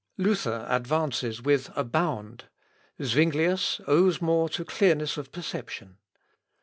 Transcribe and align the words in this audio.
Luther 0.17 0.65
advances 0.67 1.43
with 1.43 1.69
a 1.75 1.83
bound. 1.83 2.45
Zuinglius 3.03 3.79
owes 3.85 4.19
more 4.19 4.49
to 4.49 4.65
clearness 4.65 5.15
of 5.15 5.31
perception. 5.31 5.99